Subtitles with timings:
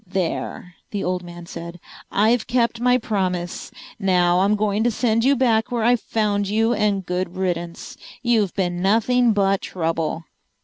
[0.07, 1.79] "There!" the old man said.
[2.11, 3.69] "I've kept my promise.
[3.99, 7.97] Now I'm going to send you back where I found you, and good riddance.
[8.23, 10.23] You've been nothing but trouble."